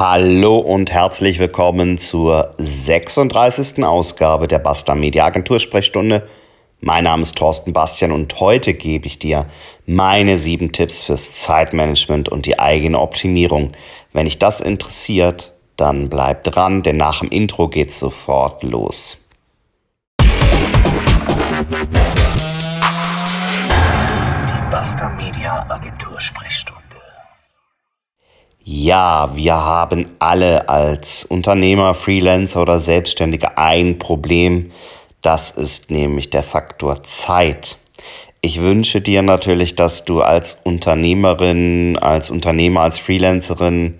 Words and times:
Hallo 0.00 0.56
und 0.56 0.90
herzlich 0.90 1.38
willkommen 1.38 1.98
zur 1.98 2.54
36. 2.56 3.84
Ausgabe 3.84 4.48
der 4.48 4.58
Basta 4.58 4.94
Media 4.94 5.26
Agentur 5.26 5.58
Sprechstunde. 5.58 6.26
Mein 6.80 7.04
Name 7.04 7.20
ist 7.20 7.36
Thorsten 7.36 7.74
Bastian 7.74 8.10
und 8.10 8.40
heute 8.40 8.72
gebe 8.72 9.06
ich 9.06 9.18
dir 9.18 9.44
meine 9.84 10.38
sieben 10.38 10.72
Tipps 10.72 11.02
fürs 11.02 11.34
Zeitmanagement 11.42 12.30
und 12.30 12.46
die 12.46 12.58
eigene 12.58 12.98
Optimierung. 12.98 13.72
Wenn 14.14 14.24
dich 14.24 14.38
das 14.38 14.62
interessiert, 14.62 15.52
dann 15.76 16.08
bleib 16.08 16.44
dran, 16.44 16.82
denn 16.82 16.96
nach 16.96 17.20
dem 17.20 17.28
Intro 17.28 17.68
geht's 17.68 18.00
sofort 18.00 18.62
los. 18.62 19.18
Die 24.48 24.70
Basta 24.70 25.10
Media 25.10 25.66
Agentur 25.68 26.18
Sprechstunde. 26.18 26.79
Ja, 28.72 29.32
wir 29.34 29.56
haben 29.56 30.10
alle 30.20 30.68
als 30.68 31.24
Unternehmer, 31.24 31.92
Freelancer 31.92 32.62
oder 32.62 32.78
Selbstständige 32.78 33.58
ein 33.58 33.98
Problem, 33.98 34.70
das 35.22 35.50
ist 35.50 35.90
nämlich 35.90 36.30
der 36.30 36.44
Faktor 36.44 37.02
Zeit. 37.02 37.78
Ich 38.42 38.60
wünsche 38.60 39.00
dir 39.00 39.22
natürlich, 39.22 39.74
dass 39.74 40.04
du 40.04 40.20
als 40.20 40.60
Unternehmerin, 40.62 41.98
als 41.98 42.30
Unternehmer, 42.30 42.82
als 42.82 43.00
Freelancerin 43.00 43.98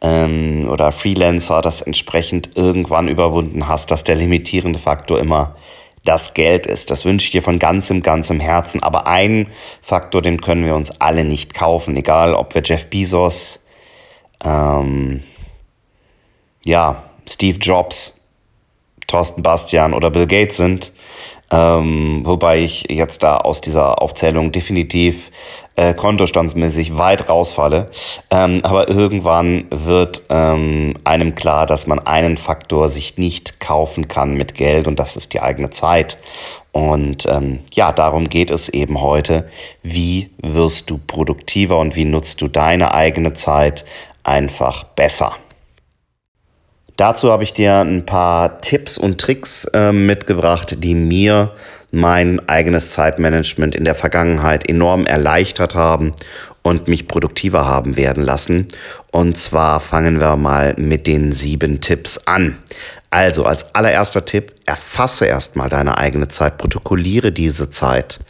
ähm, 0.00 0.68
oder 0.70 0.92
Freelancer 0.92 1.60
das 1.60 1.82
entsprechend 1.82 2.56
irgendwann 2.56 3.08
überwunden 3.08 3.66
hast, 3.66 3.90
dass 3.90 4.04
der 4.04 4.14
limitierende 4.14 4.78
Faktor 4.78 5.18
immer 5.18 5.56
das 6.04 6.32
Geld 6.32 6.68
ist. 6.68 6.92
Das 6.92 7.04
wünsche 7.04 7.26
ich 7.26 7.32
dir 7.32 7.42
von 7.42 7.58
ganzem, 7.58 8.02
ganzem 8.02 8.38
Herzen. 8.38 8.84
Aber 8.84 9.08
einen 9.08 9.48
Faktor, 9.82 10.22
den 10.22 10.40
können 10.40 10.64
wir 10.64 10.76
uns 10.76 10.92
alle 11.00 11.24
nicht 11.24 11.54
kaufen, 11.54 11.96
egal 11.96 12.34
ob 12.34 12.54
wir 12.54 12.62
Jeff 12.62 12.86
Bezos, 12.86 13.58
ähm, 14.44 15.22
ja, 16.64 17.02
Steve 17.28 17.58
Jobs, 17.58 18.20
Thorsten 19.06 19.42
Bastian 19.42 19.94
oder 19.94 20.10
Bill 20.10 20.26
Gates 20.26 20.56
sind. 20.56 20.92
Ähm, 21.48 22.22
wobei 22.24 22.58
ich 22.58 22.90
jetzt 22.90 23.22
da 23.22 23.36
aus 23.36 23.60
dieser 23.60 24.02
Aufzählung 24.02 24.50
definitiv 24.50 25.30
äh, 25.76 25.94
kontostandsmäßig 25.94 26.96
weit 26.96 27.28
rausfalle. 27.28 27.90
Ähm, 28.30 28.60
aber 28.64 28.88
irgendwann 28.88 29.66
wird 29.70 30.22
ähm, 30.28 30.94
einem 31.04 31.36
klar, 31.36 31.66
dass 31.66 31.86
man 31.86 32.00
einen 32.00 32.36
Faktor 32.36 32.88
sich 32.88 33.16
nicht 33.16 33.60
kaufen 33.60 34.08
kann 34.08 34.34
mit 34.34 34.54
Geld 34.54 34.88
und 34.88 34.98
das 34.98 35.16
ist 35.16 35.34
die 35.34 35.40
eigene 35.40 35.70
Zeit. 35.70 36.18
Und 36.72 37.26
ähm, 37.26 37.60
ja, 37.72 37.92
darum 37.92 38.28
geht 38.28 38.50
es 38.50 38.68
eben 38.68 39.00
heute. 39.00 39.48
Wie 39.82 40.30
wirst 40.42 40.90
du 40.90 40.98
produktiver 40.98 41.78
und 41.78 41.94
wie 41.94 42.04
nutzt 42.04 42.42
du 42.42 42.48
deine 42.48 42.92
eigene 42.92 43.34
Zeit 43.34 43.84
einfach 44.26 44.84
besser? 44.84 45.36
Dazu 46.96 47.30
habe 47.30 47.42
ich 47.42 47.52
dir 47.52 47.80
ein 47.80 48.06
paar 48.06 48.60
Tipps 48.60 48.96
und 48.96 49.20
Tricks 49.20 49.66
äh, 49.74 49.92
mitgebracht, 49.92 50.76
die 50.82 50.94
mir 50.94 51.52
mein 51.90 52.46
eigenes 52.48 52.90
Zeitmanagement 52.90 53.74
in 53.74 53.84
der 53.84 53.94
Vergangenheit 53.94 54.66
enorm 54.68 55.04
erleichtert 55.06 55.74
haben 55.74 56.14
und 56.62 56.88
mich 56.88 57.06
produktiver 57.06 57.66
haben 57.66 57.96
werden 57.96 58.24
lassen. 58.24 58.66
Und 59.12 59.36
zwar 59.36 59.78
fangen 59.78 60.20
wir 60.20 60.36
mal 60.36 60.74
mit 60.78 61.06
den 61.06 61.32
sieben 61.32 61.80
Tipps 61.80 62.18
an. 62.26 62.58
Also 63.16 63.46
als 63.46 63.74
allererster 63.74 64.26
Tipp, 64.26 64.52
erfasse 64.66 65.24
erstmal 65.24 65.70
deine 65.70 65.96
eigene 65.96 66.28
Zeit, 66.28 66.58
protokolliere 66.58 67.32
diese 67.32 67.70
Zeit. 67.70 68.20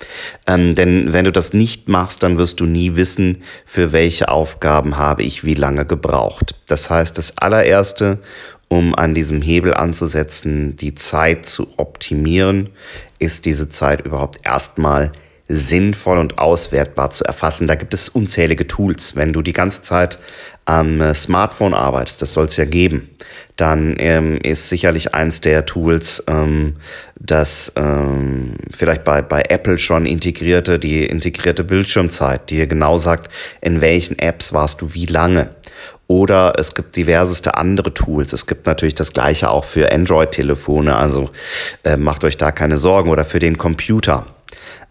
Ähm, 0.46 0.76
denn 0.76 1.12
wenn 1.12 1.24
du 1.24 1.32
das 1.32 1.52
nicht 1.52 1.88
machst, 1.88 2.22
dann 2.22 2.38
wirst 2.38 2.60
du 2.60 2.66
nie 2.66 2.94
wissen, 2.94 3.42
für 3.64 3.90
welche 3.90 4.28
Aufgaben 4.28 4.96
habe 4.96 5.24
ich 5.24 5.42
wie 5.42 5.54
lange 5.54 5.86
gebraucht. 5.86 6.54
Das 6.68 6.88
heißt, 6.88 7.18
das 7.18 7.36
allererste 7.36 8.20
um 8.68 8.94
an 8.94 9.12
diesem 9.12 9.42
Hebel 9.42 9.74
anzusetzen, 9.74 10.76
die 10.76 10.94
Zeit 10.94 11.46
zu 11.46 11.68
optimieren, 11.78 12.70
ist 13.18 13.44
diese 13.44 13.68
Zeit 13.68 14.02
überhaupt 14.02 14.38
erstmal 14.44 15.10
sinnvoll 15.48 16.18
und 16.18 16.38
auswertbar 16.38 17.10
zu 17.10 17.24
erfassen. 17.24 17.66
Da 17.66 17.74
gibt 17.74 17.94
es 17.94 18.08
unzählige 18.08 18.66
Tools. 18.66 19.16
Wenn 19.16 19.32
du 19.32 19.42
die 19.42 19.52
ganze 19.52 19.82
Zeit 19.82 20.18
am 20.64 21.00
äh, 21.00 21.14
Smartphone 21.14 21.74
arbeitest, 21.74 22.20
das 22.22 22.32
soll 22.32 22.46
es 22.46 22.56
ja 22.56 22.64
geben, 22.64 23.10
dann 23.54 23.94
ähm, 23.98 24.38
ist 24.42 24.68
sicherlich 24.68 25.14
eins 25.14 25.40
der 25.40 25.64
Tools, 25.64 26.24
ähm, 26.26 26.76
das 27.18 27.72
ähm, 27.76 28.56
vielleicht 28.74 29.04
bei, 29.04 29.22
bei 29.22 29.42
Apple 29.48 29.78
schon 29.78 30.04
integrierte, 30.04 30.78
die 30.78 31.06
integrierte 31.06 31.64
Bildschirmzeit, 31.64 32.50
die 32.50 32.56
dir 32.56 32.66
genau 32.66 32.98
sagt, 32.98 33.32
in 33.60 33.80
welchen 33.80 34.18
Apps 34.18 34.52
warst 34.52 34.82
du 34.82 34.92
wie 34.94 35.06
lange. 35.06 35.50
Oder 36.08 36.52
es 36.58 36.74
gibt 36.74 36.96
diverseste 36.96 37.56
andere 37.56 37.92
Tools. 37.92 38.32
Es 38.32 38.46
gibt 38.46 38.66
natürlich 38.66 38.94
das 38.94 39.12
gleiche 39.12 39.50
auch 39.50 39.64
für 39.64 39.90
Android-Telefone, 39.92 40.94
also 40.94 41.30
äh, 41.84 41.96
macht 41.96 42.22
euch 42.24 42.36
da 42.36 42.52
keine 42.52 42.78
Sorgen. 42.78 43.10
Oder 43.10 43.24
für 43.24 43.40
den 43.40 43.58
Computer. 43.58 44.26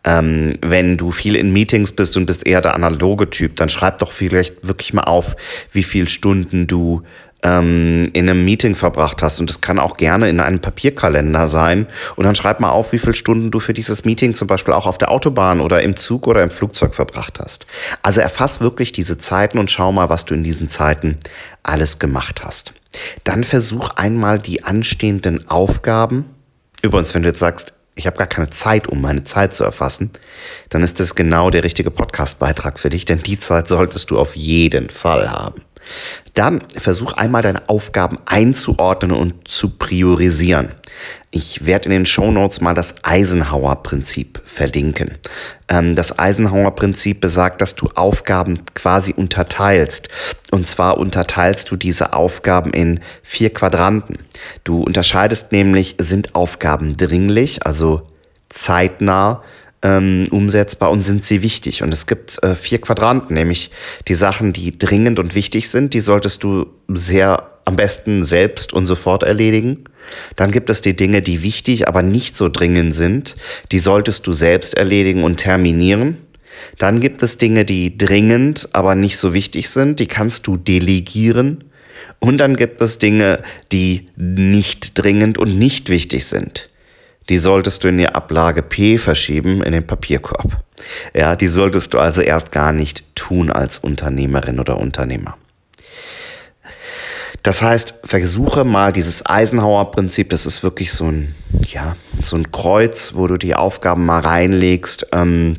Ähm, 0.03 0.53
wenn 0.62 0.97
du 0.97 1.12
viel 1.12 1.35
in 1.35 1.51
Meetings 1.51 1.91
bist 1.91 2.16
und 2.18 2.25
bist 2.25 2.46
eher 2.46 2.62
der 2.62 2.75
analoge 2.75 3.29
Typ, 3.29 3.56
dann 3.56 3.69
schreib 3.69 3.97
doch 4.00 4.12
vielleicht 4.12 4.68
wirklich 4.68 4.94
mal 4.94 5.03
auf, 5.03 5.35
wie 5.72 5.84
viele 5.84 6.07
Stunden 6.07 6.68
du 6.68 7.03
ähm, 7.46 8.09
in 8.13 8.28
einem 8.28 8.44
Meeting 8.44 8.75
verbracht 8.75 9.22
hast. 9.22 9.40
Und 9.40 9.50
das 9.50 9.62
kann 9.62 9.78
auch 9.78 9.97
gerne 9.97 10.28
in 10.29 10.40
einem 10.40 10.59
Papierkalender 10.59 11.47
sein. 11.47 11.88
Und 12.16 12.25
dann 12.25 12.35
schreib 12.35 12.59
mal 12.59 12.72
auf, 12.72 12.91
wie 12.91 12.97
viele 12.97 13.13
Stunden 13.13 13.51
du 13.51 13.59
für 13.59 13.74
dieses 13.74 14.03
Meeting 14.03 14.34
zum 14.34 14.47
Beispiel 14.47 14.74
auch 14.74 14.88
auf 14.88 14.97
der 14.97 15.12
Autobahn 15.12 15.62
oder 15.62 15.84
im 15.84 15.95
Zug 15.95 16.28
oder 16.28 16.41
im 16.41 16.50
Flugzeug 16.50 16.95
verbracht 16.95 17.40
hast. 17.40 17.68
Also 18.01 18.19
erfass 18.19 18.62
wirklich 18.62 18.91
diese 18.91 19.19
Zeiten 19.19 19.59
und 19.59 19.69
schau 19.69 19.91
mal, 19.91 20.09
was 20.09 20.25
du 20.25 20.34
in 20.34 20.44
diesen 20.44 20.69
Zeiten 20.69 21.18
alles 21.62 22.00
gemacht 22.00 22.44
hast. 22.44 22.74
Dann 23.24 23.44
versuch 23.44 23.91
einmal 23.91 24.40
die 24.40 24.63
anstehenden 24.63 25.47
Aufgaben. 25.47 26.25
Übrigens, 26.81 27.13
wenn 27.13 27.22
du 27.22 27.29
jetzt 27.29 27.40
sagst, 27.40 27.74
ich 27.95 28.07
habe 28.07 28.17
gar 28.17 28.28
keine 28.28 28.50
Zeit, 28.50 28.88
um 28.88 29.01
meine 29.01 29.23
Zeit 29.23 29.56
zu 29.56 29.63
erfassen, 29.63 30.11
dann 30.69 30.83
ist 30.83 31.00
das 31.00 31.16
genau 31.16 31.50
der 31.50 31.63
richtige 31.63 31.91
Podcast-Beitrag 31.91 32.79
für 32.79 32.89
dich, 32.89 33.06
denn 33.06 33.19
die 33.19 33.39
Zeit 33.39 33.67
solltest 33.67 34.11
du 34.11 34.19
auf 34.19 34.35
jeden 34.35 34.89
Fall 34.89 35.31
haben. 35.31 35.65
Dann 36.34 36.62
versuch 36.75 37.13
einmal 37.13 37.41
deine 37.41 37.69
Aufgaben 37.69 38.18
einzuordnen 38.25 39.12
und 39.12 39.47
zu 39.47 39.69
priorisieren. 39.69 40.72
Ich 41.31 41.66
werde 41.66 41.85
in 41.85 41.91
den 41.91 42.06
Show 42.06 42.31
Notes 42.31 42.62
mal 42.62 42.73
das 42.73 42.96
Eisenhower-Prinzip 43.03 44.41
verlinken. 44.45 45.18
Ähm, 45.68 45.95
das 45.95 46.18
Eisenhower-Prinzip 46.18 47.19
besagt, 47.19 47.62
dass 47.62 47.75
du 47.75 47.90
Aufgaben 47.95 48.66
quasi 48.74 49.13
unterteilst. 49.13 50.07
Und 50.51 50.66
zwar 50.66 50.97
unterteilst 50.97 51.69
du 51.69 51.75
diese 51.75 52.13
Aufgaben 52.13 52.72
in 52.72 53.01
vier 53.22 53.53
Quadranten. 53.53 54.19
Du 54.63 54.81
unterscheidest 54.81 55.51
nämlich, 55.51 55.95
sind 56.00 56.35
Aufgaben 56.35 56.95
dringlich, 56.95 57.66
also 57.66 58.07
zeitnah, 58.50 59.44
ähm, 59.85 60.25
umsetzbar 60.31 60.90
und 60.90 61.03
sind 61.03 61.23
sie 61.23 61.44
wichtig. 61.44 61.84
Und 61.84 61.94
es 61.94 62.07
gibt 62.07 62.41
äh, 62.44 62.56
vier 62.56 62.81
Quadranten, 62.81 63.35
nämlich 63.35 63.69
die 64.07 64.16
Sachen, 64.16 64.51
die 64.51 64.78
dringend 64.78 65.19
und 65.19 65.35
wichtig 65.35 65.69
sind, 65.69 65.94
die 65.94 66.00
solltest 66.00 66.44
du 66.44 66.66
sehr 66.88 67.51
am 67.66 67.75
besten 67.75 68.24
selbst 68.24 68.74
und 68.74 68.88
sofort 68.88 69.24
erledigen. 69.24 69.85
Dann 70.35 70.51
gibt 70.51 70.69
es 70.69 70.81
die 70.81 70.95
Dinge, 70.95 71.22
die 71.22 71.44
wichtig, 71.44 71.88
aber 71.88 72.01
nicht 72.01 72.35
so 72.35 72.50
dringend 72.50 72.95
sind, 72.95 73.35
die 73.72 73.79
solltest 73.79 74.25
du 74.25 74.34
selbst 74.34 74.75
erledigen 74.75 75.24
und 75.24 75.38
terminieren. 75.38 76.18
Dann 76.79 77.00
gibt 77.00 77.22
es 77.22 77.38
Dinge, 77.38 77.63
die 77.66 77.97
dringend, 77.97 78.69
aber 78.74 78.95
nicht 78.95 79.18
so 79.18 79.34
wichtig 79.34 79.69
sind, 79.69 80.00
die 80.00 80.07
kannst 80.07 80.47
du 80.47 80.57
delegieren. 80.57 81.63
Und 82.19 82.38
dann 82.38 82.56
gibt 82.56 82.81
es 82.81 82.97
Dinge, 82.97 83.44
die 83.72 84.09
nicht 84.16 84.97
dringend 84.97 85.38
und 85.38 85.59
nicht 85.59 85.90
wichtig 85.90 86.25
sind 86.25 86.69
die 87.30 87.38
solltest 87.38 87.84
du 87.84 87.88
in 87.88 87.97
die 87.97 88.08
Ablage 88.08 88.62
P 88.62 88.97
verschieben, 88.97 89.63
in 89.63 89.72
den 89.72 89.88
Papierkorb. 89.88 90.58
Ja, 91.13 91.36
die 91.36 91.47
solltest 91.47 91.94
du 91.94 92.00
also 92.00 92.22
erst 92.22 92.52
gar 92.52 92.72
nicht 92.72 93.16
tun 93.16 93.52
als 93.52 93.80
Unternehmerin 93.80 94.59
oder 94.59 94.78
Unternehmer. 94.78 95.38
Das 97.44 97.62
heißt, 97.62 98.00
versuche 98.04 98.63
mal 98.63 98.92
dieses 98.92 99.25
Eisenhower-Prinzip, 99.25 100.30
das 100.30 100.45
ist 100.45 100.63
wirklich 100.63 100.92
so 100.92 101.06
ein, 101.06 101.36
ja, 101.68 101.95
so 102.22 102.36
ein 102.38 102.51
Kreuz, 102.51 103.12
wo 103.13 103.27
du 103.27 103.38
die 103.38 103.54
Aufgaben 103.54 104.06
mal 104.06 104.22
reinlegst, 104.22 105.07
ähm, 105.12 105.56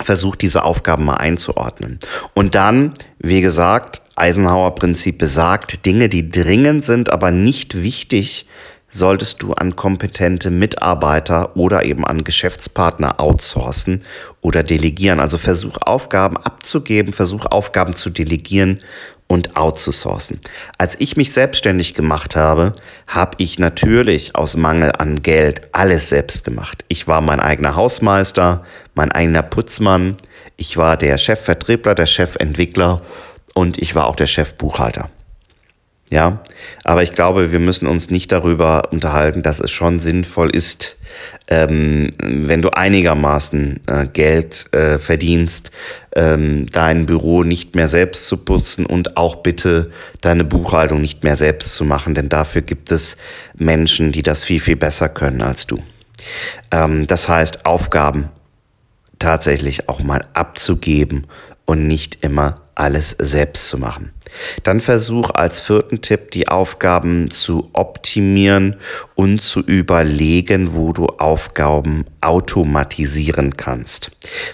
versuch 0.00 0.36
diese 0.36 0.64
Aufgaben 0.64 1.04
mal 1.04 1.16
einzuordnen. 1.16 1.98
Und 2.34 2.54
dann, 2.54 2.94
wie 3.18 3.42
gesagt, 3.42 4.00
Eisenhower-Prinzip 4.16 5.18
besagt, 5.18 5.84
Dinge, 5.84 6.08
die 6.08 6.30
dringend 6.30 6.84
sind, 6.84 7.10
aber 7.10 7.30
nicht 7.30 7.82
wichtig, 7.82 8.46
solltest 8.90 9.42
du 9.42 9.52
an 9.52 9.76
kompetente 9.76 10.50
Mitarbeiter 10.50 11.56
oder 11.56 11.84
eben 11.84 12.04
an 12.06 12.24
Geschäftspartner 12.24 13.20
outsourcen 13.20 14.04
oder 14.40 14.62
delegieren. 14.62 15.20
Also 15.20 15.38
versuch 15.38 15.78
Aufgaben 15.80 16.36
abzugeben, 16.36 17.12
versuch 17.12 17.46
Aufgaben 17.46 17.94
zu 17.94 18.10
delegieren 18.10 18.80
und 19.26 19.56
outzusourcen. 19.56 20.40
Als 20.78 20.98
ich 20.98 21.16
mich 21.16 21.32
selbstständig 21.32 21.94
gemacht 21.94 22.34
habe, 22.34 22.74
habe 23.06 23.36
ich 23.38 23.58
natürlich 23.58 24.34
aus 24.34 24.56
Mangel 24.56 24.92
an 24.96 25.22
Geld 25.22 25.68
alles 25.72 26.08
selbst 26.08 26.44
gemacht. 26.44 26.84
Ich 26.88 27.06
war 27.06 27.20
mein 27.20 27.40
eigener 27.40 27.76
Hausmeister, 27.76 28.64
mein 28.94 29.12
eigener 29.12 29.42
Putzmann, 29.42 30.16
ich 30.56 30.76
war 30.76 30.96
der 30.96 31.18
Chefvertriebler, 31.18 31.94
der 31.94 32.06
Chefentwickler 32.06 33.02
und 33.54 33.78
ich 33.78 33.94
war 33.94 34.06
auch 34.06 34.16
der 34.16 34.26
Chefbuchhalter. 34.26 35.10
Ja, 36.10 36.42
aber 36.84 37.02
ich 37.02 37.12
glaube, 37.12 37.52
wir 37.52 37.58
müssen 37.58 37.86
uns 37.86 38.08
nicht 38.08 38.32
darüber 38.32 38.92
unterhalten, 38.92 39.42
dass 39.42 39.60
es 39.60 39.70
schon 39.70 39.98
sinnvoll 39.98 40.54
ist, 40.54 40.96
ähm, 41.48 42.12
wenn 42.22 42.62
du 42.62 42.70
einigermaßen 42.70 43.80
äh, 43.86 44.06
Geld 44.06 44.72
äh, 44.72 44.98
verdienst, 44.98 45.70
ähm, 46.16 46.64
dein 46.72 47.04
Büro 47.04 47.42
nicht 47.42 47.74
mehr 47.74 47.88
selbst 47.88 48.26
zu 48.26 48.38
putzen 48.38 48.86
und 48.86 49.18
auch 49.18 49.36
bitte 49.36 49.90
deine 50.22 50.44
Buchhaltung 50.44 51.02
nicht 51.02 51.24
mehr 51.24 51.36
selbst 51.36 51.74
zu 51.74 51.84
machen, 51.84 52.14
denn 52.14 52.30
dafür 52.30 52.62
gibt 52.62 52.90
es 52.90 53.18
Menschen, 53.54 54.10
die 54.10 54.22
das 54.22 54.44
viel, 54.44 54.60
viel 54.60 54.76
besser 54.76 55.10
können 55.10 55.42
als 55.42 55.66
du. 55.66 55.82
Ähm, 56.70 57.06
das 57.06 57.28
heißt, 57.28 57.66
Aufgaben 57.66 58.30
tatsächlich 59.18 59.88
auch 59.88 60.02
mal 60.02 60.24
abzugeben 60.32 61.26
und 61.66 61.86
nicht 61.86 62.22
immer 62.22 62.62
alles 62.74 63.16
selbst 63.18 63.68
zu 63.68 63.78
machen. 63.78 64.12
Dann 64.62 64.80
versuch 64.80 65.30
als 65.30 65.60
vierten 65.60 66.00
Tipp 66.00 66.30
die 66.30 66.48
Aufgaben 66.48 67.30
zu 67.30 67.70
optimieren 67.72 68.76
und 69.14 69.42
zu 69.42 69.60
überlegen, 69.60 70.74
wo 70.74 70.92
du 70.92 71.06
Aufgaben 71.06 72.04
automatisieren 72.20 73.56
kannst. 73.56 74.10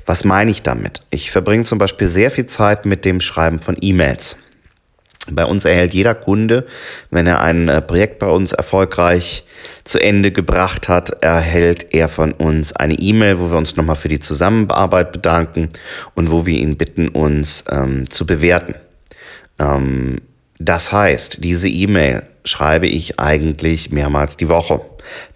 Was 0.06 0.24
meine 0.24 0.50
ich 0.50 0.62
damit? 0.62 1.02
Ich 1.10 1.30
verbringe 1.30 1.64
zum 1.64 1.78
Beispiel 1.78 2.06
sehr 2.06 2.30
viel 2.30 2.46
Zeit 2.46 2.86
mit 2.86 3.04
dem 3.04 3.20
Schreiben 3.20 3.58
von 3.58 3.76
E-Mails. 3.80 4.36
Bei 5.30 5.46
uns 5.46 5.64
erhält 5.64 5.94
jeder 5.94 6.14
Kunde, 6.14 6.66
wenn 7.10 7.26
er 7.26 7.40
ein 7.40 7.68
äh, 7.68 7.80
Projekt 7.80 8.18
bei 8.18 8.28
uns 8.28 8.52
erfolgreich 8.52 9.44
zu 9.82 9.98
Ende 9.98 10.32
gebracht 10.32 10.88
hat, 10.88 11.22
erhält 11.22 11.94
er 11.94 12.08
von 12.08 12.32
uns 12.32 12.74
eine 12.74 12.94
E-Mail, 12.94 13.38
wo 13.40 13.50
wir 13.50 13.56
uns 13.56 13.76
nochmal 13.76 13.96
für 13.96 14.08
die 14.08 14.20
Zusammenarbeit 14.20 15.12
bedanken 15.12 15.70
und 16.14 16.30
wo 16.30 16.44
wir 16.44 16.58
ihn 16.58 16.76
bitten, 16.76 17.08
uns 17.08 17.64
ähm, 17.70 18.10
zu 18.10 18.26
bewerten. 18.26 18.74
Ähm, 19.58 20.18
das 20.58 20.92
heißt, 20.92 21.38
diese 21.42 21.68
E-Mail 21.68 22.22
schreibe 22.44 22.86
ich 22.86 23.18
eigentlich 23.18 23.90
mehrmals 23.90 24.36
die 24.36 24.48
Woche. 24.48 24.80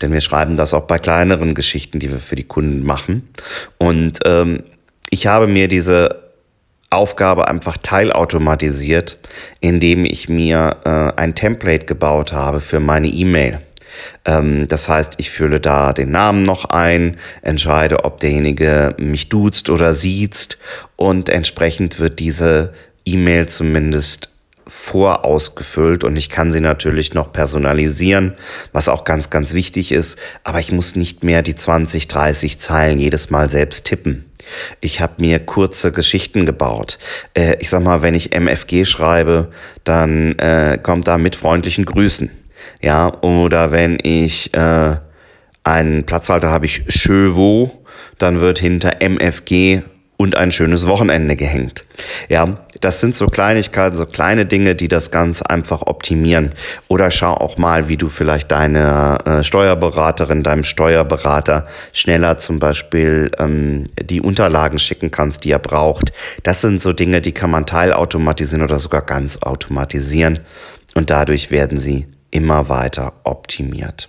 Denn 0.00 0.12
wir 0.12 0.20
schreiben 0.20 0.56
das 0.56 0.74
auch 0.74 0.86
bei 0.86 0.98
kleineren 0.98 1.54
Geschichten, 1.54 1.98
die 1.98 2.10
wir 2.10 2.18
für 2.18 2.36
die 2.36 2.44
Kunden 2.44 2.84
machen. 2.84 3.28
Und 3.76 4.20
ähm, 4.24 4.62
ich 5.10 5.26
habe 5.26 5.46
mir 5.46 5.68
diese 5.68 6.28
Aufgabe 6.90 7.48
einfach 7.48 7.76
teilautomatisiert, 7.76 9.18
indem 9.60 10.04
ich 10.04 10.28
mir 10.28 10.76
äh, 10.84 11.20
ein 11.20 11.34
Template 11.34 11.84
gebaut 11.84 12.32
habe 12.32 12.60
für 12.60 12.80
meine 12.80 13.08
E-Mail. 13.08 13.60
Ähm, 14.24 14.68
das 14.68 14.88
heißt, 14.88 15.14
ich 15.18 15.30
fülle 15.30 15.60
da 15.60 15.92
den 15.92 16.10
Namen 16.10 16.44
noch 16.44 16.66
ein, 16.66 17.18
entscheide, 17.42 18.04
ob 18.04 18.20
derjenige 18.20 18.94
mich 18.98 19.28
duzt 19.28 19.68
oder 19.68 19.92
siezt 19.92 20.58
und 20.96 21.28
entsprechend 21.28 21.98
wird 21.98 22.18
diese 22.18 22.72
E-Mail 23.12 23.48
zumindest 23.48 24.30
vorausgefüllt 24.68 26.04
und 26.04 26.16
ich 26.16 26.28
kann 26.28 26.52
sie 26.52 26.60
natürlich 26.60 27.14
noch 27.14 27.32
personalisieren, 27.32 28.34
was 28.72 28.88
auch 28.88 29.04
ganz, 29.04 29.30
ganz 29.30 29.54
wichtig 29.54 29.92
ist, 29.92 30.18
aber 30.44 30.60
ich 30.60 30.72
muss 30.72 30.94
nicht 30.94 31.24
mehr 31.24 31.40
die 31.42 31.54
20, 31.54 32.06
30 32.06 32.58
Zeilen 32.58 32.98
jedes 32.98 33.30
Mal 33.30 33.48
selbst 33.48 33.86
tippen. 33.86 34.26
Ich 34.80 35.00
habe 35.00 35.14
mir 35.18 35.40
kurze 35.40 35.92
Geschichten 35.92 36.46
gebaut. 36.46 36.98
Äh, 37.34 37.56
ich 37.60 37.70
sag 37.70 37.82
mal, 37.82 38.02
wenn 38.02 38.14
ich 38.14 38.34
MFG 38.34 38.84
schreibe, 38.84 39.50
dann 39.84 40.38
äh, 40.38 40.78
kommt 40.82 41.06
da 41.06 41.18
mit 41.18 41.36
freundlichen 41.36 41.84
Grüßen. 41.84 42.30
Ja, 42.80 43.20
oder 43.22 43.72
wenn 43.72 43.98
ich 44.02 44.54
äh, 44.54 44.96
einen 45.64 46.04
Platzhalter 46.04 46.50
habe 46.50 46.66
ich 46.66 46.84
Chevaux, 46.88 47.70
dann 48.18 48.40
wird 48.40 48.58
hinter 48.58 49.00
MFG 49.00 49.82
und 50.18 50.36
ein 50.36 50.50
schönes 50.50 50.86
Wochenende 50.88 51.36
gehängt. 51.36 51.84
Ja, 52.28 52.58
das 52.80 53.00
sind 53.00 53.14
so 53.14 53.28
Kleinigkeiten, 53.28 53.96
so 53.96 54.04
kleine 54.04 54.46
Dinge, 54.46 54.74
die 54.74 54.88
das 54.88 55.12
Ganze 55.12 55.48
einfach 55.48 55.82
optimieren. 55.82 56.50
Oder 56.88 57.12
schau 57.12 57.34
auch 57.34 57.56
mal, 57.56 57.88
wie 57.88 57.96
du 57.96 58.08
vielleicht 58.08 58.50
deine 58.50 59.18
äh, 59.24 59.44
Steuerberaterin, 59.44 60.42
deinem 60.42 60.64
Steuerberater 60.64 61.68
schneller 61.92 62.36
zum 62.36 62.58
Beispiel 62.58 63.30
ähm, 63.38 63.84
die 64.02 64.20
Unterlagen 64.20 64.80
schicken 64.80 65.12
kannst, 65.12 65.44
die 65.44 65.52
er 65.52 65.60
braucht. 65.60 66.12
Das 66.42 66.60
sind 66.60 66.82
so 66.82 66.92
Dinge, 66.92 67.20
die 67.20 67.32
kann 67.32 67.52
man 67.52 67.64
teilautomatisieren 67.64 68.64
oder 68.64 68.80
sogar 68.80 69.02
ganz 69.02 69.38
automatisieren. 69.42 70.40
Und 70.94 71.10
dadurch 71.10 71.52
werden 71.52 71.78
sie 71.78 72.08
immer 72.32 72.68
weiter 72.68 73.12
optimiert. 73.22 74.08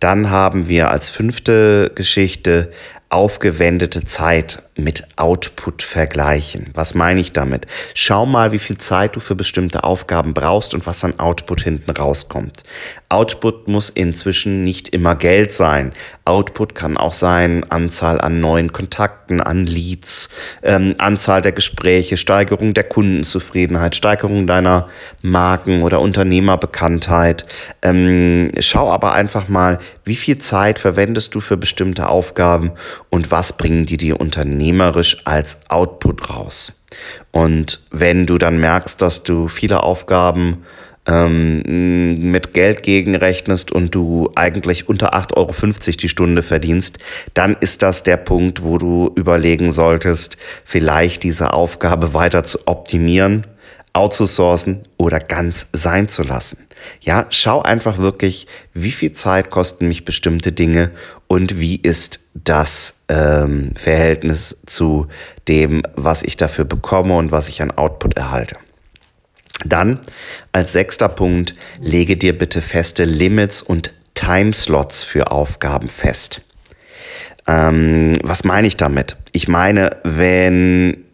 Dann 0.00 0.30
haben 0.30 0.66
wir 0.66 0.90
als 0.90 1.08
fünfte 1.08 1.92
Geschichte 1.94 2.72
aufgewendete 3.12 4.04
Zeit 4.04 4.62
mit 4.74 5.04
Output 5.16 5.82
vergleichen. 5.82 6.70
Was 6.72 6.94
meine 6.94 7.20
ich 7.20 7.32
damit? 7.32 7.66
Schau 7.92 8.24
mal, 8.24 8.52
wie 8.52 8.58
viel 8.58 8.78
Zeit 8.78 9.16
du 9.16 9.20
für 9.20 9.34
bestimmte 9.34 9.84
Aufgaben 9.84 10.32
brauchst 10.32 10.72
und 10.72 10.86
was 10.86 11.04
an 11.04 11.20
Output 11.20 11.60
hinten 11.60 11.90
rauskommt. 11.90 12.62
Output 13.10 13.68
muss 13.68 13.90
inzwischen 13.90 14.64
nicht 14.64 14.88
immer 14.88 15.14
Geld 15.14 15.52
sein. 15.52 15.92
Output 16.24 16.74
kann 16.74 16.96
auch 16.96 17.12
sein 17.12 17.70
Anzahl 17.70 18.18
an 18.18 18.40
neuen 18.40 18.72
Kontakten, 18.72 19.42
an 19.42 19.66
Leads, 19.66 20.30
ähm, 20.62 20.94
Anzahl 20.96 21.42
der 21.42 21.52
Gespräche, 21.52 22.16
Steigerung 22.16 22.72
der 22.72 22.84
Kundenzufriedenheit, 22.84 23.94
Steigerung 23.94 24.46
deiner 24.46 24.88
Marken- 25.20 25.82
oder 25.82 26.00
Unternehmerbekanntheit. 26.00 27.44
Ähm, 27.82 28.50
schau 28.60 28.90
aber 28.90 29.12
einfach 29.12 29.48
mal, 29.48 29.78
wie 30.04 30.16
viel 30.16 30.38
Zeit 30.38 30.78
verwendest 30.78 31.34
du 31.34 31.40
für 31.40 31.58
bestimmte 31.58 32.08
Aufgaben 32.08 32.72
und 33.10 33.30
was 33.30 33.56
bringen 33.56 33.86
die 33.86 33.96
dir 33.96 34.20
unternehmerisch 34.20 35.18
als 35.24 35.58
Output 35.68 36.30
raus. 36.30 36.72
Und 37.30 37.80
wenn 37.90 38.26
du 38.26 38.38
dann 38.38 38.58
merkst, 38.58 39.00
dass 39.00 39.22
du 39.22 39.48
viele 39.48 39.82
Aufgaben 39.82 40.64
ähm, 41.06 42.14
mit 42.30 42.54
Geld 42.54 42.82
gegenrechnest 42.82 43.72
und 43.72 43.94
du 43.94 44.30
eigentlich 44.36 44.88
unter 44.88 45.14
8,50 45.14 45.36
Euro 45.36 45.96
die 46.00 46.08
Stunde 46.08 46.42
verdienst, 46.42 46.98
dann 47.34 47.56
ist 47.58 47.82
das 47.82 48.02
der 48.02 48.18
Punkt, 48.18 48.62
wo 48.62 48.78
du 48.78 49.10
überlegen 49.16 49.72
solltest, 49.72 50.36
vielleicht 50.64 51.22
diese 51.22 51.52
Aufgabe 51.52 52.14
weiter 52.14 52.44
zu 52.44 52.66
optimieren 52.66 53.46
outzusourcen 53.92 54.82
oder 54.96 55.20
ganz 55.20 55.68
sein 55.72 56.08
zu 56.08 56.22
lassen. 56.22 56.66
Ja, 57.00 57.26
schau 57.30 57.62
einfach 57.62 57.98
wirklich, 57.98 58.46
wie 58.74 58.90
viel 58.90 59.12
Zeit 59.12 59.50
kosten 59.50 59.88
mich 59.88 60.04
bestimmte 60.04 60.52
Dinge 60.52 60.90
und 61.28 61.60
wie 61.60 61.76
ist 61.76 62.20
das 62.34 63.02
ähm, 63.08 63.74
Verhältnis 63.76 64.56
zu 64.66 65.06
dem, 65.48 65.82
was 65.94 66.22
ich 66.22 66.36
dafür 66.36 66.64
bekomme 66.64 67.16
und 67.16 67.30
was 67.30 67.48
ich 67.48 67.62
an 67.62 67.70
Output 67.70 68.16
erhalte. 68.16 68.56
Dann 69.64 70.00
als 70.50 70.72
sechster 70.72 71.08
Punkt, 71.08 71.54
lege 71.80 72.16
dir 72.16 72.36
bitte 72.36 72.60
feste 72.62 73.04
Limits 73.04 73.62
und 73.62 73.94
Timeslots 74.14 75.02
für 75.02 75.30
Aufgaben 75.30 75.88
fest. 75.88 76.42
Ähm, 77.46 78.14
was 78.22 78.44
meine 78.44 78.66
ich 78.66 78.76
damit? 78.76 79.16
Ich 79.32 79.48
meine, 79.48 79.96
wenn 80.04 81.04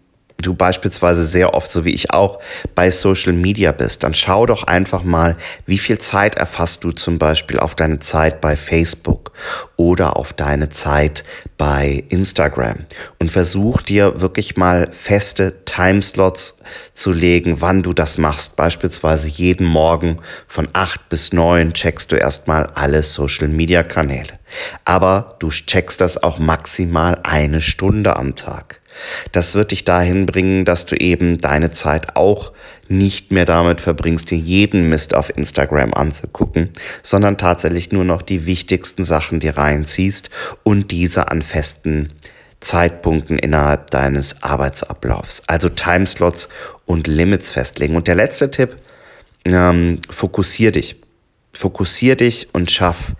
du 0.42 0.54
beispielsweise 0.54 1.24
sehr 1.24 1.54
oft, 1.54 1.70
so 1.70 1.84
wie 1.84 1.94
ich 1.94 2.12
auch, 2.12 2.38
bei 2.74 2.90
Social 2.90 3.32
Media 3.32 3.72
bist, 3.72 4.04
dann 4.04 4.14
schau 4.14 4.46
doch 4.46 4.64
einfach 4.64 5.02
mal, 5.02 5.36
wie 5.66 5.78
viel 5.78 5.98
Zeit 5.98 6.36
erfasst 6.36 6.84
du 6.84 6.92
zum 6.92 7.18
Beispiel 7.18 7.58
auf 7.58 7.74
deine 7.74 7.98
Zeit 7.98 8.40
bei 8.40 8.54
Facebook 8.54 9.32
oder 9.76 10.16
auf 10.16 10.32
deine 10.32 10.68
Zeit 10.68 11.24
bei 11.56 12.04
Instagram 12.08 12.86
und 13.18 13.30
versuch 13.30 13.82
dir 13.82 14.20
wirklich 14.20 14.56
mal 14.56 14.88
feste 14.92 15.64
Timeslots 15.64 16.60
zu 16.94 17.12
legen, 17.12 17.60
wann 17.60 17.82
du 17.82 17.92
das 17.92 18.18
machst. 18.18 18.56
Beispielsweise 18.56 19.28
jeden 19.28 19.66
Morgen 19.66 20.18
von 20.46 20.68
acht 20.72 21.08
bis 21.08 21.32
neun 21.32 21.72
checkst 21.72 22.12
du 22.12 22.16
erstmal 22.16 22.66
alle 22.74 23.02
Social 23.02 23.48
Media 23.48 23.82
Kanäle. 23.82 24.38
Aber 24.84 25.36
du 25.40 25.48
checkst 25.48 26.00
das 26.00 26.22
auch 26.22 26.38
maximal 26.38 27.20
eine 27.22 27.60
Stunde 27.60 28.16
am 28.16 28.36
Tag. 28.36 28.80
Das 29.32 29.54
wird 29.54 29.70
dich 29.70 29.84
dahin 29.84 30.26
bringen, 30.26 30.64
dass 30.64 30.86
du 30.86 30.96
eben 30.96 31.38
deine 31.38 31.70
Zeit 31.70 32.16
auch 32.16 32.52
nicht 32.88 33.32
mehr 33.32 33.44
damit 33.44 33.80
verbringst, 33.80 34.30
dir 34.30 34.38
jeden 34.38 34.88
Mist 34.88 35.14
auf 35.14 35.36
Instagram 35.36 35.94
anzugucken, 35.94 36.70
sondern 37.02 37.38
tatsächlich 37.38 37.92
nur 37.92 38.04
noch 38.04 38.22
die 38.22 38.46
wichtigsten 38.46 39.04
Sachen 39.04 39.40
dir 39.40 39.56
reinziehst 39.56 40.30
und 40.62 40.90
diese 40.90 41.30
an 41.30 41.42
festen 41.42 42.12
Zeitpunkten 42.60 43.38
innerhalb 43.38 43.90
deines 43.90 44.42
Arbeitsablaufs. 44.42 45.42
Also 45.46 45.68
Timeslots 45.68 46.48
und 46.86 47.06
Limits 47.06 47.50
festlegen. 47.50 47.94
Und 47.94 48.08
der 48.08 48.16
letzte 48.16 48.50
Tipp, 48.50 48.76
ähm, 49.44 50.00
fokussier 50.10 50.72
dich. 50.72 50.96
Fokussier 51.52 52.16
dich 52.16 52.48
und 52.52 52.70
schaff 52.70 53.14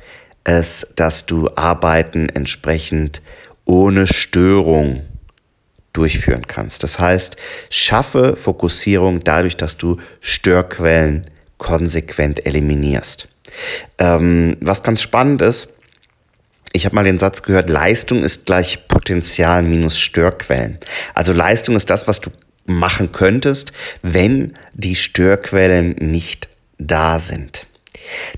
es, 0.44 0.92
dass 0.96 1.26
du 1.26 1.50
Arbeiten 1.54 2.28
entsprechend 2.28 3.22
ohne 3.64 4.06
Störung 4.06 5.02
durchführen 5.92 6.46
kannst. 6.46 6.82
Das 6.82 6.98
heißt, 6.98 7.36
schaffe 7.70 8.36
Fokussierung 8.36 9.24
dadurch, 9.24 9.56
dass 9.56 9.76
du 9.76 9.98
Störquellen 10.20 11.26
konsequent 11.58 12.46
eliminierst. 12.46 13.28
Ähm, 13.98 14.56
was 14.60 14.82
ganz 14.82 15.02
spannend 15.02 15.42
ist, 15.42 15.74
ich 16.72 16.84
habe 16.84 16.94
mal 16.94 17.04
den 17.04 17.18
Satz 17.18 17.42
gehört, 17.42 17.70
Leistung 17.70 18.22
ist 18.22 18.46
gleich 18.46 18.88
Potenzial 18.88 19.62
minus 19.62 19.98
Störquellen. 19.98 20.78
Also 21.14 21.32
Leistung 21.32 21.76
ist 21.76 21.90
das, 21.90 22.06
was 22.06 22.20
du 22.20 22.30
machen 22.66 23.12
könntest, 23.12 23.72
wenn 24.02 24.52
die 24.74 24.94
Störquellen 24.94 25.96
nicht 25.98 26.48
da 26.78 27.18
sind. 27.18 27.66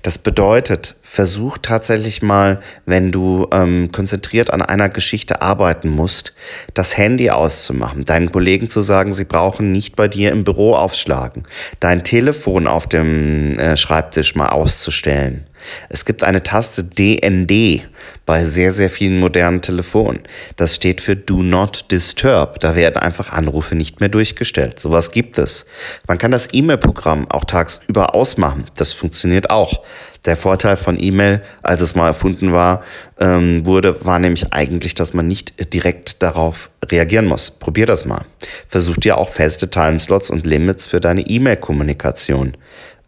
Das 0.02 0.19
bedeutet, 0.19 0.97
versuch 1.11 1.59
tatsächlich 1.59 2.23
mal, 2.23 2.61
wenn 2.87 3.11
du 3.11 3.49
ähm, 3.50 3.90
konzentriert 3.90 4.52
an 4.52 4.62
einer 4.62 4.88
Geschichte 4.88 5.43
arbeiten 5.43 5.88
musst, 5.88 6.35
das 6.73 6.97
Handy 6.97 7.31
auszumachen, 7.31 8.05
deinen 8.05 8.31
Kollegen 8.31 8.71
zu 8.71 8.81
sagen, 8.81 9.12
sie 9.12 9.25
brauchen 9.25 9.73
nicht 9.73 9.97
bei 9.97 10.07
dir 10.07 10.31
im 10.31 10.45
Büro 10.45 10.75
aufschlagen, 10.75 11.43
dein 11.81 12.05
Telefon 12.05 12.69
auf 12.69 12.87
dem 12.87 13.59
äh, 13.59 13.76
Schreibtisch 13.76 14.37
mal 14.37 14.50
auszustellen. 14.50 15.49
Es 15.88 16.05
gibt 16.05 16.23
eine 16.23 16.43
Taste 16.43 16.85
DND 16.85 17.83
bei 18.26 18.45
sehr, 18.45 18.73
sehr 18.73 18.90
vielen 18.90 19.19
modernen 19.19 19.61
Telefonen. 19.61 20.21
Das 20.57 20.75
steht 20.76 21.00
für 21.00 21.17
Do 21.17 21.43
Not 21.43 21.90
Disturb. 21.90 22.61
Da 22.61 22.76
werden 22.76 22.97
einfach 22.97 23.33
Anrufe 23.33 23.75
nicht 23.75 24.00
mehr 24.00 24.09
durchgestellt. 24.09 24.79
Sowas 24.79 25.11
gibt 25.11 25.38
es. 25.38 25.67
Man 26.07 26.19
kann 26.19 26.31
das 26.31 26.49
E-Mail-Programm 26.52 27.31
auch 27.31 27.45
tagsüber 27.45 28.14
ausmachen. 28.14 28.64
Das 28.76 28.93
funktioniert 28.93 29.50
auch. 29.50 29.83
Der 30.26 30.37
Vorteil 30.37 30.76
von 30.76 31.02
E-Mail, 31.02 31.43
als 31.62 31.81
es 31.81 31.95
mal 31.95 32.09
erfunden 32.09 32.52
war, 32.52 32.83
ähm, 33.19 33.64
wurde, 33.64 34.05
war 34.05 34.19
nämlich 34.19 34.52
eigentlich, 34.52 34.95
dass 34.95 35.14
man 35.14 35.26
nicht 35.26 35.73
direkt 35.73 36.23
darauf 36.23 36.71
reagieren 36.85 37.26
muss. 37.26 37.50
Probier 37.50 37.87
das 37.87 38.05
mal. 38.05 38.25
Versuch 38.69 38.97
dir 38.97 39.17
auch 39.17 39.31
feste 39.31 39.71
Timeslots 39.71 40.31
und 40.31 40.47
Limits 40.47 40.87
für 40.87 41.00
deine 41.00 41.23
E-Mail-Kommunikation 41.23 42.57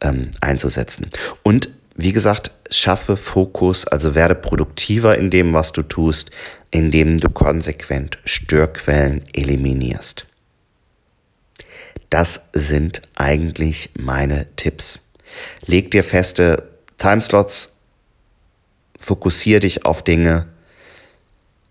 ähm, 0.00 0.30
einzusetzen. 0.40 1.10
Und 1.42 1.68
wie 1.94 2.12
gesagt, 2.12 2.52
schaffe 2.70 3.16
Fokus, 3.16 3.86
also 3.86 4.14
werde 4.14 4.34
produktiver 4.34 5.18
in 5.18 5.30
dem, 5.30 5.52
was 5.52 5.72
du 5.72 5.82
tust, 5.82 6.30
indem 6.70 7.18
du 7.18 7.28
konsequent 7.28 8.18
Störquellen 8.24 9.24
eliminierst. 9.32 10.26
Das 12.08 12.48
sind 12.52 13.02
eigentlich 13.14 13.90
meine 13.98 14.46
Tipps. 14.56 14.98
Leg 15.66 15.90
dir 15.90 16.04
feste 16.04 16.68
Timeslots, 16.98 17.76
fokussiere 18.98 19.60
dich 19.60 19.84
auf 19.84 20.02
Dinge, 20.02 20.46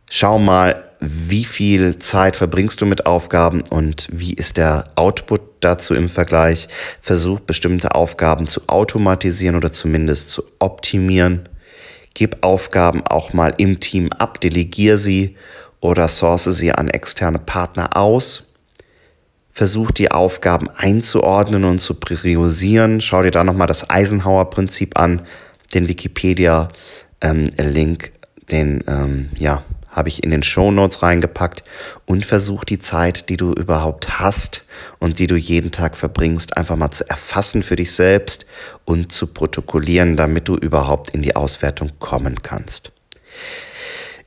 schau 0.10 0.40
mal, 0.40 0.91
wie 1.02 1.46
viel 1.46 1.98
Zeit 1.98 2.36
verbringst 2.36 2.80
du 2.80 2.86
mit 2.86 3.08
Aufgaben 3.08 3.64
und 3.72 4.08
wie 4.12 4.34
ist 4.34 4.58
der 4.58 4.92
Output 4.94 5.42
dazu 5.60 5.96
im 5.96 6.10
Vergleich. 6.10 6.68
Versuch 7.02 7.40
bestimmte 7.40 7.96
Aufgaben 7.96 8.46
zu 8.46 8.62
automatisieren 8.68 9.56
oder 9.56 9.72
zumindest 9.72 10.30
zu 10.30 10.44
optimieren. 10.60 11.50
Gib 12.14 12.44
Aufgaben 12.44 13.02
auch 13.06 13.34
mal 13.34 13.56
im 13.58 13.80
Team 13.80 14.12
ab, 14.12 14.40
delegier 14.42 15.00
sie 15.00 15.38
oder 15.80 16.08
source 16.08 16.44
sie 16.44 16.72
an 16.72 16.88
externe 16.88 17.40
Partner 17.40 17.98
aus. 17.98 18.52
Versuch 19.54 19.90
die 19.90 20.12
Aufgaben 20.12 20.70
einzuordnen 20.70 21.64
und 21.64 21.80
zu 21.80 21.96
priorisieren. 21.96 23.02
Schau 23.02 23.24
dir 23.24 23.32
da 23.32 23.44
nochmal 23.44 23.66
das 23.68 23.90
Eisenhower-Prinzip 23.90 25.00
an, 25.00 25.24
den 25.74 25.88
Wikipedia-Link, 25.88 26.70
ähm, 27.24 28.12
den 28.52 28.84
ähm, 28.88 29.30
ja, 29.40 29.64
habe 29.92 30.10
ich 30.10 30.24
in 30.24 30.32
den 30.32 30.44
Show 30.44 30.72
Notes 30.72 31.04
reingepackt 31.04 31.64
und 32.06 32.26
versuch 32.26 32.64
die 32.64 32.80
Zeit, 32.80 33.30
die 33.30 33.38
du 33.38 33.54
überhaupt 33.54 34.20
hast 34.20 34.66
und 35.00 35.20
die 35.20 35.28
du 35.28 35.36
jeden 35.36 35.72
Tag 35.72 35.98
verbringst, 35.98 36.58
einfach 36.58 36.78
mal 36.78 36.92
zu 36.92 37.08
erfassen 37.10 37.62
für 37.62 37.76
dich 37.76 37.92
selbst 37.92 38.46
und 38.86 39.12
zu 39.12 39.28
protokollieren, 39.28 40.16
damit 40.16 40.48
du 40.48 40.56
überhaupt 40.56 41.12
in 41.12 41.22
die 41.22 41.36
Auswertung 41.36 41.92
kommen 42.00 42.42
kannst. 42.42 42.92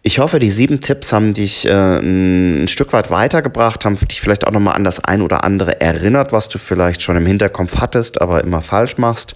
Ich 0.07 0.19
hoffe, 0.19 0.39
die 0.39 0.51
sieben 0.51 0.81
Tipps 0.81 1.15
haben 1.15 1.33
dich 1.33 1.65
äh, 1.65 1.71
ein 1.71 2.69
Stück 2.69 2.93
weit 2.93 3.11
weitergebracht, 3.11 3.87
haben 3.87 3.97
dich 3.97 4.21
vielleicht 4.21 4.47
auch 4.47 4.53
nochmal 4.53 4.77
an 4.77 4.85
das 4.85 5.03
ein 5.03 5.23
oder 5.23 5.45
andere 5.45 5.81
erinnert, 5.81 6.31
was 6.31 6.51
du 6.51 6.59
vielleicht 6.59 7.01
schon 7.01 7.17
im 7.17 7.25
Hinterkopf 7.25 7.79
hattest, 7.79 8.21
aber 8.21 8.45
immer 8.45 8.61
falsch 8.61 8.99
machst. 8.99 9.35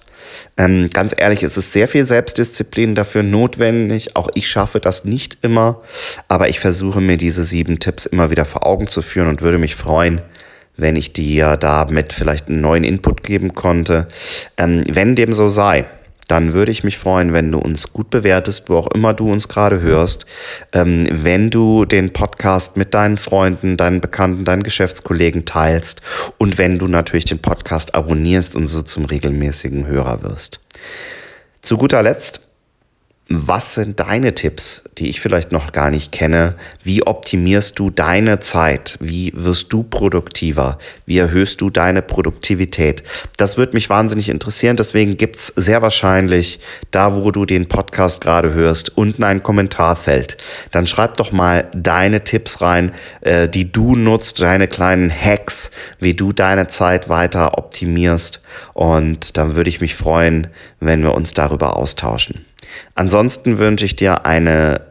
Ähm, 0.57 0.89
ganz 0.91 1.15
ehrlich, 1.17 1.43
es 1.43 1.57
ist 1.57 1.71
sehr 1.71 1.87
viel 1.87 2.05
Selbstdisziplin 2.05 2.95
dafür 2.95 3.23
notwendig. 3.23 4.15
Auch 4.15 4.29
ich 4.33 4.49
schaffe 4.49 4.79
das 4.79 5.05
nicht 5.05 5.37
immer, 5.41 5.81
aber 6.27 6.49
ich 6.49 6.59
versuche 6.59 7.01
mir 7.01 7.17
diese 7.17 7.43
sieben 7.43 7.79
Tipps 7.79 8.05
immer 8.05 8.29
wieder 8.29 8.45
vor 8.45 8.65
Augen 8.65 8.87
zu 8.87 9.01
führen 9.01 9.27
und 9.27 9.41
würde 9.41 9.57
mich 9.57 9.75
freuen, 9.75 10.21
wenn 10.77 10.95
ich 10.95 11.13
dir 11.13 11.57
damit 11.57 12.13
vielleicht 12.13 12.47
einen 12.47 12.61
neuen 12.61 12.83
Input 12.83 13.23
geben 13.23 13.53
konnte. 13.55 14.07
Ähm, 14.57 14.83
wenn 14.87 15.15
dem 15.15 15.33
so 15.33 15.49
sei, 15.49 15.85
dann 16.29 16.53
würde 16.53 16.71
ich 16.71 16.83
mich 16.83 16.97
freuen, 16.97 17.33
wenn 17.33 17.51
du 17.51 17.57
uns 17.57 17.91
gut 17.91 18.09
bewertest, 18.09 18.69
wo 18.69 18.77
auch 18.77 18.87
immer 18.91 19.13
du 19.13 19.29
uns 19.31 19.47
gerade 19.47 19.81
hörst. 19.81 20.25
Ähm, 20.71 21.07
wenn 21.11 21.49
du 21.49 21.85
den 21.85 22.13
Podcast 22.13 22.77
mit 22.77 22.93
deinen 22.93 23.17
Freunden, 23.17 23.77
deinen 23.77 23.99
Bekannten, 23.99 24.45
deinen 24.45 24.63
Geschäftskollegen 24.63 25.45
teilst 25.45 26.01
und 26.37 26.57
wenn 26.57 26.79
du 26.79 26.87
natürlich 26.87 27.25
den 27.25 27.39
Podcast 27.39 27.95
abonnierst 27.95 28.55
und 28.55 28.67
so 28.67 28.83
zum 28.83 29.05
regelmäßigen 29.05 29.87
Hörer 29.87 30.21
wirst. 30.21 30.59
Zu 31.61 31.77
guter 31.77 32.03
Letzt 32.03 32.41
was 33.31 33.75
sind 33.75 33.99
deine 33.99 34.33
Tipps, 34.33 34.85
die 34.97 35.07
ich 35.07 35.21
vielleicht 35.21 35.51
noch 35.51 35.71
gar 35.71 35.91
nicht 35.91 36.11
kenne? 36.11 36.55
Wie 36.81 37.05
optimierst 37.05 37.77
du 37.77 37.91
deine 37.91 38.39
Zeit? 38.39 38.97
Wie 38.99 39.31
wirst 39.35 39.71
du 39.71 39.83
produktiver? 39.83 40.79
Wie 41.05 41.19
erhöhst 41.19 41.61
du 41.61 41.69
deine 41.69 42.01
Produktivität? 42.01 43.03
Das 43.37 43.55
würde 43.55 43.73
mich 43.73 43.87
wahnsinnig 43.87 44.29
interessieren. 44.29 44.77
Deswegen 44.77 45.15
gibt's 45.15 45.53
sehr 45.55 45.83
wahrscheinlich 45.83 46.59
da, 46.89 47.15
wo 47.15 47.29
du 47.29 47.45
den 47.45 47.67
Podcast 47.67 48.19
gerade 48.19 48.55
hörst, 48.55 48.97
unten 48.97 49.23
ein 49.23 49.43
Kommentarfeld. 49.43 50.37
Dann 50.71 50.87
schreib 50.87 51.17
doch 51.17 51.31
mal 51.31 51.69
deine 51.75 52.23
Tipps 52.23 52.61
rein, 52.61 52.93
äh, 53.21 53.47
die 53.47 53.71
du 53.71 53.95
nutzt, 53.95 54.41
deine 54.41 54.67
kleinen 54.67 55.11
Hacks, 55.11 55.69
wie 55.99 56.15
du 56.15 56.33
deine 56.33 56.65
Zeit 56.65 57.09
weiter 57.09 57.59
optimierst. 57.59 58.41
Und 58.73 59.37
dann 59.37 59.55
würde 59.55 59.69
ich 59.69 59.81
mich 59.81 59.93
freuen, 59.93 60.47
wenn 60.79 61.03
wir 61.03 61.13
uns 61.13 61.35
darüber 61.35 61.77
austauschen. 61.77 62.48
Ansonsten 62.95 63.57
wünsche 63.57 63.85
ich 63.85 63.95
dir 63.95 64.25
eine 64.25 64.81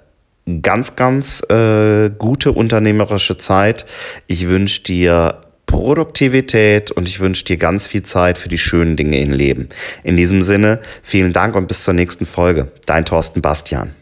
ganz, 0.63 0.97
ganz 0.97 1.43
äh, 1.51 2.11
gute 2.11 2.53
unternehmerische 2.53 3.37
Zeit. 3.37 3.87
Ich 4.27 4.49
wünsche 4.49 4.83
dir 4.83 5.43
Produktivität 5.67 6.91
und 6.91 7.09
ich 7.09 7.21
wünsche 7.21 7.45
dir 7.45 7.59
ganz 7.59 7.87
viel 7.87 8.03
Zeit 8.03 8.39
für 8.39 8.49
die 8.49 8.59
schönen 8.59 8.97
Dinge 8.97 9.21
im 9.21 9.33
Leben. 9.33 9.69
In 10.03 10.17
diesem 10.17 10.43
Sinne, 10.43 10.81
vielen 11.03 11.35
Dank 11.35 11.55
und 11.55 11.69
bis 11.69 11.85
zur 11.85 11.95
nächsten 11.95 12.25
Folge. 12.25 12.73
Dein 12.87 13.05
Thorsten 13.05 13.43
Bastian. 13.43 13.98